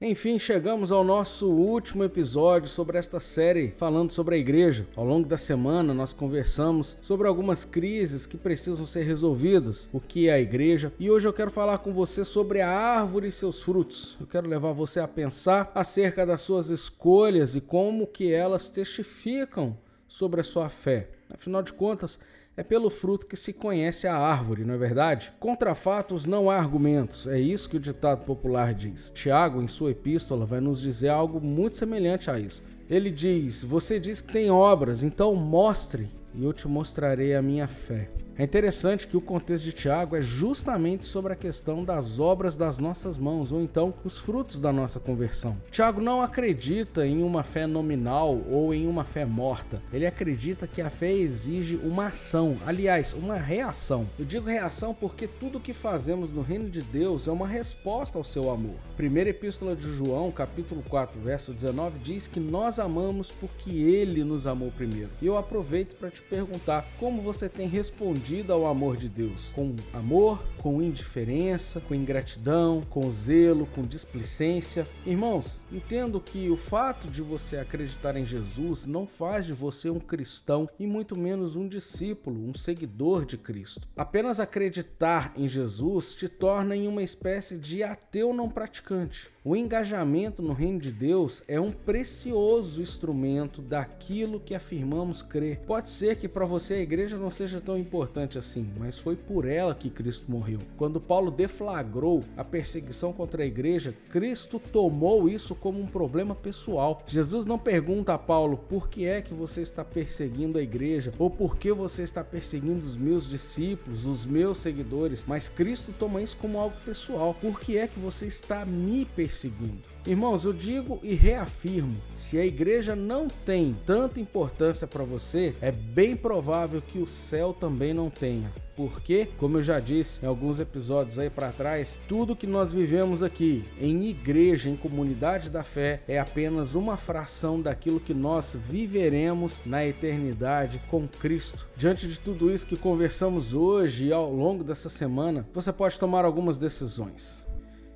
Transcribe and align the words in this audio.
Enfim, 0.00 0.38
chegamos 0.38 0.92
ao 0.92 1.02
nosso 1.02 1.50
último 1.50 2.04
episódio 2.04 2.68
sobre 2.68 2.96
esta 2.96 3.18
série 3.18 3.74
falando 3.76 4.12
sobre 4.12 4.36
a 4.36 4.38
igreja. 4.38 4.86
Ao 4.94 5.04
longo 5.04 5.26
da 5.26 5.36
semana, 5.36 5.92
nós 5.92 6.12
conversamos 6.12 6.96
sobre 7.02 7.26
algumas 7.26 7.64
crises 7.64 8.24
que 8.24 8.36
precisam 8.36 8.86
ser 8.86 9.02
resolvidas, 9.02 9.88
o 9.92 9.98
que 9.98 10.28
é 10.28 10.34
a 10.34 10.40
igreja, 10.40 10.92
e 11.00 11.10
hoje 11.10 11.26
eu 11.26 11.32
quero 11.32 11.50
falar 11.50 11.78
com 11.78 11.92
você 11.92 12.24
sobre 12.24 12.60
a 12.60 12.70
árvore 12.70 13.26
e 13.26 13.32
seus 13.32 13.60
frutos. 13.60 14.16
Eu 14.20 14.26
quero 14.28 14.48
levar 14.48 14.70
você 14.70 15.00
a 15.00 15.08
pensar 15.08 15.72
acerca 15.74 16.24
das 16.24 16.42
suas 16.42 16.70
escolhas 16.70 17.56
e 17.56 17.60
como 17.60 18.06
que 18.06 18.32
elas 18.32 18.70
testificam 18.70 19.76
sobre 20.06 20.40
a 20.40 20.44
sua 20.44 20.68
fé. 20.68 21.08
Afinal 21.28 21.60
de 21.60 21.72
contas, 21.72 22.20
é 22.58 22.64
pelo 22.64 22.90
fruto 22.90 23.24
que 23.24 23.36
se 23.36 23.52
conhece 23.52 24.08
a 24.08 24.16
árvore, 24.16 24.64
não 24.64 24.74
é 24.74 24.76
verdade? 24.76 25.32
Contra 25.38 25.76
fatos 25.76 26.26
não 26.26 26.50
há 26.50 26.56
argumentos, 26.56 27.24
é 27.28 27.38
isso 27.38 27.70
que 27.70 27.76
o 27.76 27.80
ditado 27.80 28.24
popular 28.24 28.74
diz. 28.74 29.12
Tiago, 29.14 29.62
em 29.62 29.68
sua 29.68 29.92
epístola, 29.92 30.44
vai 30.44 30.60
nos 30.60 30.80
dizer 30.80 31.08
algo 31.08 31.40
muito 31.40 31.76
semelhante 31.76 32.28
a 32.28 32.36
isso. 32.36 32.60
Ele 32.90 33.12
diz: 33.12 33.62
Você 33.62 34.00
diz 34.00 34.20
que 34.20 34.32
tem 34.32 34.50
obras, 34.50 35.04
então 35.04 35.36
mostre, 35.36 36.10
e 36.34 36.42
eu 36.42 36.52
te 36.52 36.66
mostrarei 36.66 37.32
a 37.36 37.40
minha 37.40 37.68
fé. 37.68 38.10
É 38.38 38.44
interessante 38.44 39.08
que 39.08 39.16
o 39.16 39.20
contexto 39.20 39.64
de 39.64 39.72
Tiago 39.72 40.14
é 40.14 40.22
justamente 40.22 41.04
sobre 41.04 41.32
a 41.32 41.36
questão 41.36 41.82
das 41.82 42.20
obras 42.20 42.54
das 42.54 42.78
nossas 42.78 43.18
mãos, 43.18 43.50
ou 43.50 43.60
então 43.60 43.92
os 44.04 44.16
frutos 44.16 44.60
da 44.60 44.72
nossa 44.72 45.00
conversão. 45.00 45.56
Tiago 45.72 46.00
não 46.00 46.22
acredita 46.22 47.04
em 47.04 47.20
uma 47.20 47.42
fé 47.42 47.66
nominal 47.66 48.40
ou 48.48 48.72
em 48.72 48.86
uma 48.86 49.02
fé 49.02 49.24
morta. 49.24 49.82
Ele 49.92 50.06
acredita 50.06 50.68
que 50.68 50.80
a 50.80 50.88
fé 50.88 51.12
exige 51.12 51.80
uma 51.82 52.06
ação, 52.06 52.58
aliás, 52.64 53.12
uma 53.12 53.34
reação. 53.34 54.06
Eu 54.16 54.24
digo 54.24 54.46
reação 54.46 54.94
porque 54.94 55.26
tudo 55.26 55.58
que 55.58 55.74
fazemos 55.74 56.32
no 56.32 56.40
reino 56.40 56.70
de 56.70 56.80
Deus 56.80 57.26
é 57.26 57.32
uma 57.32 57.48
resposta 57.48 58.18
ao 58.18 58.22
seu 58.22 58.52
amor. 58.52 58.76
Primeira 58.96 59.30
epístola 59.30 59.74
de 59.74 59.92
João, 59.92 60.30
capítulo 60.30 60.84
4, 60.88 61.20
verso 61.20 61.52
19, 61.52 61.98
diz 61.98 62.28
que 62.28 62.38
nós 62.38 62.78
amamos 62.78 63.32
porque 63.32 63.70
ele 63.70 64.22
nos 64.22 64.46
amou 64.46 64.70
primeiro. 64.70 65.10
E 65.20 65.26
eu 65.26 65.36
aproveito 65.36 65.96
para 65.96 66.08
te 66.08 66.22
perguntar 66.22 66.86
como 67.00 67.20
você 67.20 67.48
tem 67.48 67.66
respondido 67.66 68.27
respondido 68.28 68.52
ao 68.52 68.66
amor 68.66 68.98
de 68.98 69.08
Deus 69.08 69.52
com 69.52 69.74
amor, 69.90 70.44
com 70.58 70.82
indiferença, 70.82 71.80
com 71.80 71.94
ingratidão, 71.94 72.82
com 72.90 73.10
zelo, 73.10 73.66
com 73.74 73.80
displicência. 73.80 74.86
Irmãos, 75.06 75.62
entendo 75.72 76.20
que 76.20 76.50
o 76.50 76.56
fato 76.56 77.08
de 77.08 77.22
você 77.22 77.56
acreditar 77.56 78.16
em 78.16 78.26
Jesus 78.26 78.84
não 78.84 79.06
faz 79.06 79.46
de 79.46 79.54
você 79.54 79.88
um 79.88 79.98
cristão 79.98 80.68
e 80.78 80.86
muito 80.86 81.16
menos 81.16 81.56
um 81.56 81.66
discípulo, 81.66 82.46
um 82.46 82.52
seguidor 82.52 83.24
de 83.24 83.38
Cristo. 83.38 83.88
Apenas 83.96 84.40
acreditar 84.40 85.32
em 85.34 85.48
Jesus 85.48 86.14
te 86.14 86.28
torna 86.28 86.76
em 86.76 86.86
uma 86.86 87.02
espécie 87.02 87.56
de 87.56 87.82
ateu 87.82 88.34
não 88.34 88.50
praticante. 88.50 89.30
O 89.42 89.56
engajamento 89.56 90.42
no 90.42 90.52
reino 90.52 90.78
de 90.78 90.92
Deus 90.92 91.42
é 91.48 91.58
um 91.58 91.72
precioso 91.72 92.82
instrumento 92.82 93.62
daquilo 93.62 94.40
que 94.40 94.54
afirmamos 94.54 95.22
crer. 95.22 95.60
Pode 95.60 95.88
ser 95.88 96.16
que 96.16 96.28
para 96.28 96.44
você 96.44 96.74
a 96.74 96.80
igreja 96.80 97.16
não 97.16 97.30
seja 97.30 97.58
tão 97.58 97.78
importante 97.78 98.17
assim, 98.38 98.68
mas 98.78 98.98
foi 98.98 99.14
por 99.14 99.46
ela 99.46 99.74
que 99.74 99.90
Cristo 99.90 100.30
morreu. 100.30 100.58
Quando 100.76 101.00
Paulo 101.00 101.30
deflagrou 101.30 102.22
a 102.36 102.42
perseguição 102.42 103.12
contra 103.12 103.42
a 103.42 103.46
igreja, 103.46 103.94
Cristo 104.10 104.58
tomou 104.58 105.28
isso 105.28 105.54
como 105.54 105.80
um 105.80 105.86
problema 105.86 106.34
pessoal. 106.34 107.02
Jesus 107.06 107.44
não 107.44 107.58
pergunta 107.58 108.14
a 108.14 108.18
Paulo 108.18 108.56
por 108.56 108.88
que 108.88 109.06
é 109.06 109.20
que 109.20 109.34
você 109.34 109.62
está 109.62 109.84
perseguindo 109.84 110.58
a 110.58 110.62
igreja 110.62 111.12
ou 111.18 111.30
por 111.30 111.56
que 111.56 111.72
você 111.72 112.02
está 112.02 112.24
perseguindo 112.24 112.84
os 112.84 112.96
meus 112.96 113.28
discípulos, 113.28 114.06
os 114.06 114.26
meus 114.26 114.58
seguidores, 114.58 115.24
mas 115.26 115.48
Cristo 115.48 115.92
toma 115.98 116.22
isso 116.22 116.36
como 116.36 116.58
algo 116.58 116.76
pessoal. 116.84 117.34
Por 117.34 117.60
que 117.60 117.76
é 117.76 117.86
que 117.86 117.98
você 117.98 118.26
está 118.26 118.64
me 118.64 119.04
perseguindo? 119.04 119.97
Irmãos, 120.06 120.44
eu 120.44 120.52
digo 120.52 120.98
e 121.02 121.14
reafirmo: 121.14 121.96
se 122.16 122.38
a 122.38 122.44
igreja 122.44 122.96
não 122.96 123.28
tem 123.28 123.76
tanta 123.84 124.20
importância 124.20 124.86
para 124.86 125.04
você, 125.04 125.54
é 125.60 125.70
bem 125.70 126.16
provável 126.16 126.80
que 126.80 126.98
o 126.98 127.06
céu 127.06 127.52
também 127.52 127.92
não 127.92 128.08
tenha. 128.08 128.50
Porque, 128.78 129.28
como 129.38 129.58
eu 129.58 129.62
já 129.62 129.80
disse 129.80 130.24
em 130.24 130.28
alguns 130.28 130.60
episódios 130.60 131.18
aí 131.18 131.28
para 131.28 131.50
trás, 131.50 131.98
tudo 132.08 132.36
que 132.36 132.46
nós 132.46 132.72
vivemos 132.72 133.24
aqui 133.24 133.64
em 133.80 134.04
igreja, 134.06 134.70
em 134.70 134.76
comunidade 134.76 135.50
da 135.50 135.64
fé, 135.64 136.00
é 136.06 136.16
apenas 136.16 136.76
uma 136.76 136.96
fração 136.96 137.60
daquilo 137.60 137.98
que 137.98 138.14
nós 138.14 138.56
viveremos 138.56 139.58
na 139.66 139.84
eternidade 139.84 140.80
com 140.88 141.08
Cristo. 141.08 141.66
Diante 141.76 142.06
de 142.06 142.20
tudo 142.20 142.54
isso 142.54 142.68
que 142.68 142.76
conversamos 142.76 143.52
hoje 143.52 144.06
e 144.06 144.12
ao 144.12 144.32
longo 144.32 144.62
dessa 144.62 144.88
semana, 144.88 145.44
você 145.52 145.72
pode 145.72 145.98
tomar 145.98 146.24
algumas 146.24 146.56
decisões. 146.56 147.47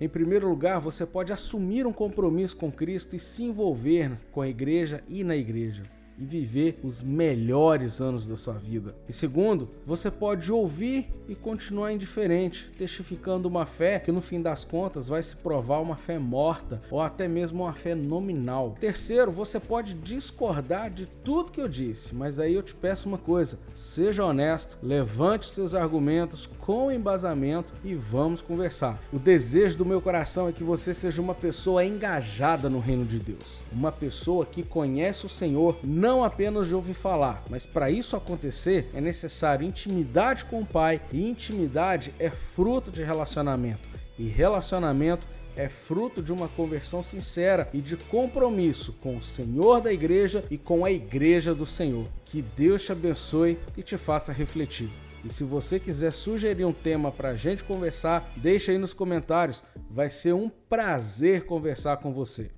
Em 0.00 0.08
primeiro 0.08 0.48
lugar, 0.48 0.80
você 0.80 1.06
pode 1.06 1.32
assumir 1.32 1.86
um 1.86 1.92
compromisso 1.92 2.56
com 2.56 2.70
Cristo 2.70 3.14
e 3.14 3.20
se 3.20 3.44
envolver 3.44 4.18
com 4.32 4.40
a 4.40 4.48
igreja 4.48 5.02
e 5.08 5.22
na 5.22 5.36
igreja 5.36 5.82
e 6.18 6.24
viver 6.24 6.78
os 6.82 7.02
melhores 7.02 8.00
anos 8.00 8.26
da 8.26 8.36
sua 8.36 8.54
vida. 8.54 8.94
E 9.08 9.12
segundo, 9.12 9.70
você 9.86 10.10
pode 10.10 10.52
ouvir 10.52 11.08
e 11.28 11.34
continuar 11.34 11.92
indiferente, 11.92 12.70
testificando 12.76 13.48
uma 13.48 13.66
fé 13.66 13.98
que 13.98 14.12
no 14.12 14.20
fim 14.20 14.40
das 14.40 14.64
contas 14.64 15.08
vai 15.08 15.22
se 15.22 15.36
provar 15.36 15.80
uma 15.80 15.96
fé 15.96 16.18
morta 16.18 16.82
ou 16.90 17.00
até 17.00 17.26
mesmo 17.26 17.64
uma 17.64 17.72
fé 17.72 17.94
nominal. 17.94 18.76
Terceiro, 18.78 19.30
você 19.30 19.58
pode 19.58 19.94
discordar 19.94 20.90
de 20.90 21.06
tudo 21.06 21.52
que 21.52 21.60
eu 21.60 21.68
disse, 21.68 22.14
mas 22.14 22.38
aí 22.38 22.54
eu 22.54 22.62
te 22.62 22.74
peço 22.74 23.08
uma 23.08 23.18
coisa: 23.18 23.58
seja 23.74 24.24
honesto, 24.24 24.76
levante 24.82 25.46
seus 25.46 25.74
argumentos 25.74 26.46
com 26.46 26.92
embasamento 26.92 27.72
e 27.84 27.94
vamos 27.94 28.42
conversar. 28.42 29.02
O 29.12 29.18
desejo 29.18 29.78
do 29.78 29.86
meu 29.86 30.00
coração 30.00 30.48
é 30.48 30.52
que 30.52 30.64
você 30.64 30.92
seja 30.92 31.20
uma 31.20 31.34
pessoa 31.34 31.84
engajada 31.84 32.68
no 32.68 32.78
reino 32.78 33.04
de 33.04 33.18
Deus, 33.18 33.58
uma 33.72 33.90
pessoa 33.90 34.44
que 34.46 34.62
conhece 34.62 35.26
o 35.26 35.28
Senhor 35.28 35.78
não 36.04 36.22
apenas 36.22 36.68
de 36.68 36.74
ouvir 36.74 36.92
falar, 36.92 37.42
mas 37.48 37.64
para 37.64 37.90
isso 37.90 38.14
acontecer 38.14 38.90
é 38.92 39.00
necessário 39.00 39.66
intimidade 39.66 40.44
com 40.44 40.60
o 40.60 40.66
Pai, 40.66 41.00
e 41.10 41.26
intimidade 41.26 42.12
é 42.18 42.28
fruto 42.28 42.90
de 42.90 43.02
relacionamento, 43.02 43.80
e 44.18 44.24
relacionamento 44.24 45.26
é 45.56 45.66
fruto 45.66 46.22
de 46.22 46.30
uma 46.30 46.46
conversão 46.46 47.02
sincera 47.02 47.70
e 47.72 47.80
de 47.80 47.96
compromisso 47.96 48.92
com 49.00 49.16
o 49.16 49.22
Senhor 49.22 49.80
da 49.80 49.90
igreja 49.90 50.44
e 50.50 50.58
com 50.58 50.84
a 50.84 50.90
igreja 50.90 51.54
do 51.54 51.64
Senhor. 51.64 52.06
Que 52.26 52.42
Deus 52.42 52.84
te 52.84 52.92
abençoe 52.92 53.58
e 53.74 53.82
te 53.82 53.96
faça 53.96 54.30
refletir. 54.30 54.90
E 55.24 55.32
se 55.32 55.42
você 55.42 55.80
quiser 55.80 56.12
sugerir 56.12 56.66
um 56.66 56.72
tema 56.72 57.10
para 57.10 57.30
a 57.30 57.36
gente 57.36 57.64
conversar, 57.64 58.30
deixa 58.36 58.72
aí 58.72 58.78
nos 58.78 58.92
comentários. 58.92 59.64
Vai 59.88 60.10
ser 60.10 60.34
um 60.34 60.50
prazer 60.68 61.46
conversar 61.46 61.96
com 61.96 62.12
você. 62.12 62.50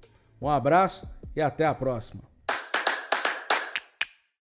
Um 0.43 0.49
abraço 0.49 1.09
e 1.37 1.41
até 1.41 1.65
a 1.65 1.75
próxima. 1.75 2.35